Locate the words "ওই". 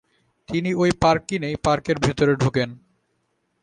0.73-0.91